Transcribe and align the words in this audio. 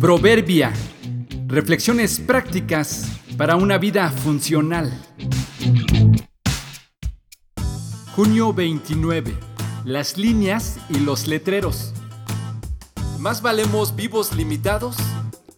Proverbia. 0.00 0.72
Reflexiones 1.46 2.20
prácticas 2.20 3.20
para 3.36 3.56
una 3.56 3.76
vida 3.76 4.08
funcional. 4.08 4.90
Junio 8.16 8.54
29. 8.54 9.36
Las 9.84 10.16
líneas 10.16 10.78
y 10.88 11.00
los 11.00 11.26
letreros. 11.26 11.92
Más 13.18 13.42
valemos 13.42 13.94
vivos 13.94 14.34
limitados 14.34 14.96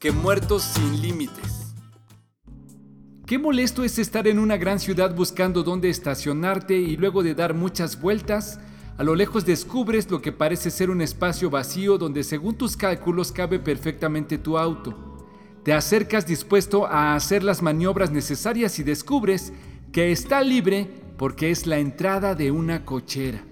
que 0.01 0.11
muertos 0.11 0.65
sin 0.65 1.01
límites. 1.01 1.73
Qué 3.25 3.39
molesto 3.39 3.85
es 3.85 4.01
estar 4.01 4.27
en 4.27 4.41
una 4.41 4.57
gran 4.57 4.81
ciudad 4.81 5.15
buscando 5.15 5.63
dónde 5.63 5.89
estacionarte 5.89 6.75
y 6.75 6.97
luego 6.97 7.23
de 7.23 7.37
dar 7.37 7.55
muchas 7.55 8.01
vueltas, 8.01 8.59
a 9.03 9.05
lo 9.05 9.17
lejos 9.17 9.45
descubres 9.45 10.09
lo 10.13 10.23
que 10.23 10.31
parece 10.31 10.71
ser 10.71 10.89
un 10.89 11.01
espacio 11.01 11.51
vacío 11.51 11.99
donde 11.99 12.23
según 12.23 12.55
tus 12.55 12.77
cálculos 12.77 13.33
cabe 13.33 13.59
perfectamente 13.59 14.39
tu 14.39 14.57
auto. 14.57 15.27
Te 15.65 15.73
acercas 15.73 16.25
dispuesto 16.25 16.87
a 16.87 17.17
hacer 17.17 17.43
las 17.43 17.63
maniobras 17.63 18.13
necesarias 18.13 18.79
y 18.79 18.85
descubres 18.85 19.53
que 19.91 20.13
está 20.13 20.41
libre 20.41 20.87
porque 21.17 21.51
es 21.51 21.67
la 21.67 21.81
entrada 21.81 22.37
de 22.37 22.53
una 22.53 22.85
cochera. 22.85 23.43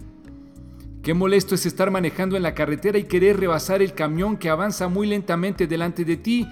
Qué 1.02 1.14
molesto 1.14 1.56
es 1.56 1.66
estar 1.66 1.90
manejando 1.90 2.36
en 2.36 2.44
la 2.44 2.54
carretera 2.54 2.98
y 2.98 3.08
querer 3.08 3.40
rebasar 3.40 3.82
el 3.82 3.92
camión 3.92 4.36
que 4.36 4.50
avanza 4.50 4.86
muy 4.86 5.08
lentamente 5.08 5.66
delante 5.66 6.04
de 6.04 6.16
ti, 6.16 6.46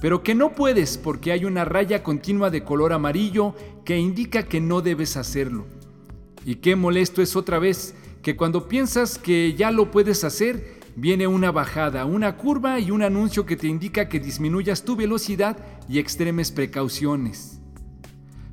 pero 0.00 0.22
que 0.22 0.36
no 0.36 0.52
puedes 0.52 0.96
porque 0.96 1.32
hay 1.32 1.44
una 1.44 1.64
raya 1.64 2.04
continua 2.04 2.50
de 2.50 2.62
color 2.62 2.92
amarillo 2.92 3.56
que 3.84 3.98
indica 3.98 4.44
que 4.44 4.60
no 4.60 4.80
debes 4.80 5.16
hacerlo. 5.16 5.66
Y 6.44 6.56
qué 6.56 6.76
molesto 6.76 7.20
es 7.20 7.34
otra 7.34 7.58
vez 7.58 7.96
que 8.24 8.36
cuando 8.36 8.68
piensas 8.68 9.18
que 9.18 9.54
ya 9.54 9.70
lo 9.70 9.90
puedes 9.90 10.24
hacer, 10.24 10.80
viene 10.96 11.26
una 11.26 11.52
bajada, 11.52 12.06
una 12.06 12.38
curva 12.38 12.80
y 12.80 12.90
un 12.90 13.02
anuncio 13.02 13.44
que 13.44 13.54
te 13.54 13.66
indica 13.68 14.08
que 14.08 14.18
disminuyas 14.18 14.82
tu 14.82 14.96
velocidad 14.96 15.58
y 15.90 15.98
extremes 15.98 16.50
precauciones. 16.50 17.60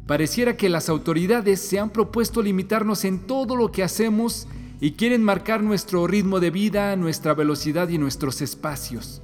Pareciera 0.05 0.57
que 0.57 0.67
las 0.67 0.89
autoridades 0.89 1.61
se 1.61 1.79
han 1.79 1.89
propuesto 1.89 2.41
limitarnos 2.41 3.05
en 3.05 3.19
todo 3.19 3.55
lo 3.55 3.71
que 3.71 3.81
hacemos 3.81 4.45
y 4.81 4.91
quieren 4.91 5.23
marcar 5.23 5.63
nuestro 5.63 6.05
ritmo 6.05 6.41
de 6.41 6.51
vida, 6.51 6.93
nuestra 6.97 7.33
velocidad 7.33 7.87
y 7.87 7.97
nuestros 7.97 8.41
espacios. 8.41 9.21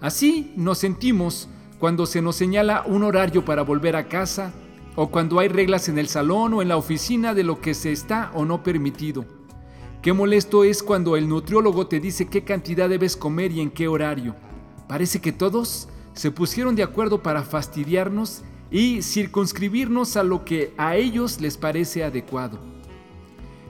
Así 0.00 0.52
nos 0.56 0.78
sentimos 0.78 1.48
cuando 1.78 2.06
se 2.06 2.20
nos 2.20 2.34
señala 2.34 2.82
un 2.86 3.04
horario 3.04 3.44
para 3.44 3.62
volver 3.62 3.94
a 3.94 4.08
casa 4.08 4.52
o 4.96 5.12
cuando 5.12 5.38
hay 5.38 5.46
reglas 5.46 5.88
en 5.88 5.98
el 5.98 6.08
salón 6.08 6.54
o 6.54 6.62
en 6.62 6.66
la 6.66 6.76
oficina 6.76 7.34
de 7.34 7.44
lo 7.44 7.60
que 7.60 7.74
se 7.74 7.92
está 7.92 8.32
o 8.34 8.44
no 8.44 8.64
permitido. 8.64 9.39
Qué 10.02 10.14
molesto 10.14 10.64
es 10.64 10.82
cuando 10.82 11.14
el 11.14 11.28
nutriólogo 11.28 11.86
te 11.86 12.00
dice 12.00 12.26
qué 12.26 12.42
cantidad 12.42 12.88
debes 12.88 13.18
comer 13.18 13.52
y 13.52 13.60
en 13.60 13.70
qué 13.70 13.86
horario. 13.86 14.34
Parece 14.88 15.20
que 15.20 15.30
todos 15.30 15.88
se 16.14 16.30
pusieron 16.30 16.74
de 16.74 16.82
acuerdo 16.82 17.22
para 17.22 17.42
fastidiarnos 17.42 18.40
y 18.70 19.02
circunscribirnos 19.02 20.16
a 20.16 20.22
lo 20.22 20.46
que 20.46 20.72
a 20.78 20.96
ellos 20.96 21.42
les 21.42 21.58
parece 21.58 22.02
adecuado. 22.02 22.58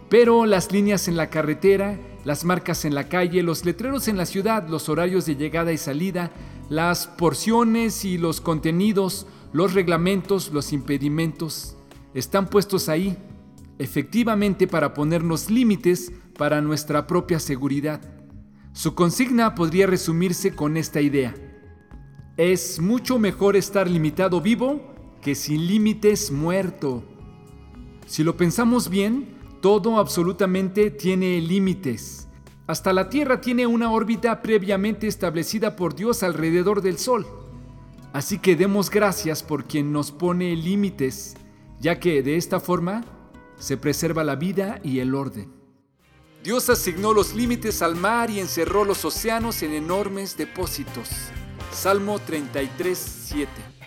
Pero 0.08 0.46
las 0.46 0.70
líneas 0.70 1.08
en 1.08 1.16
la 1.16 1.30
carretera, 1.30 1.98
las 2.24 2.44
marcas 2.44 2.84
en 2.84 2.94
la 2.94 3.08
calle, 3.08 3.42
los 3.42 3.64
letreros 3.64 4.06
en 4.06 4.16
la 4.16 4.26
ciudad, 4.26 4.68
los 4.68 4.88
horarios 4.88 5.26
de 5.26 5.34
llegada 5.34 5.72
y 5.72 5.78
salida, 5.78 6.30
las 6.68 7.08
porciones 7.08 8.04
y 8.04 8.18
los 8.18 8.40
contenidos, 8.40 9.26
los 9.52 9.74
reglamentos, 9.74 10.52
los 10.52 10.72
impedimentos, 10.72 11.76
están 12.14 12.46
puestos 12.46 12.88
ahí 12.88 13.16
efectivamente 13.80 14.66
para 14.66 14.92
ponernos 14.92 15.48
límites 15.48 16.12
para 16.36 16.60
nuestra 16.60 17.06
propia 17.06 17.40
seguridad. 17.40 18.02
Su 18.74 18.94
consigna 18.94 19.54
podría 19.54 19.86
resumirse 19.86 20.54
con 20.54 20.76
esta 20.76 21.00
idea. 21.00 21.34
Es 22.36 22.78
mucho 22.78 23.18
mejor 23.18 23.56
estar 23.56 23.88
limitado 23.88 24.42
vivo 24.42 24.94
que 25.22 25.34
sin 25.34 25.66
límites 25.66 26.30
muerto. 26.30 27.02
Si 28.06 28.22
lo 28.22 28.36
pensamos 28.36 28.90
bien, 28.90 29.38
todo 29.62 29.98
absolutamente 29.98 30.90
tiene 30.90 31.40
límites. 31.40 32.28
Hasta 32.66 32.92
la 32.92 33.08
Tierra 33.08 33.40
tiene 33.40 33.66
una 33.66 33.90
órbita 33.90 34.42
previamente 34.42 35.06
establecida 35.06 35.74
por 35.74 35.94
Dios 35.94 36.22
alrededor 36.22 36.82
del 36.82 36.98
Sol. 36.98 37.26
Así 38.12 38.40
que 38.40 38.56
demos 38.56 38.90
gracias 38.90 39.42
por 39.42 39.64
quien 39.64 39.90
nos 39.90 40.12
pone 40.12 40.54
límites, 40.54 41.34
ya 41.80 41.98
que 41.98 42.22
de 42.22 42.36
esta 42.36 42.60
forma 42.60 43.04
se 43.60 43.76
preserva 43.76 44.24
la 44.24 44.34
vida 44.34 44.80
y 44.82 44.98
el 44.98 45.14
orden. 45.14 45.52
Dios 46.42 46.70
asignó 46.70 47.12
los 47.12 47.34
límites 47.34 47.82
al 47.82 47.94
mar 47.94 48.30
y 48.30 48.40
encerró 48.40 48.84
los 48.84 49.04
océanos 49.04 49.62
en 49.62 49.74
enormes 49.74 50.36
depósitos. 50.36 51.08
Salmo 51.70 52.18
33, 52.18 52.98
7. 53.26 53.79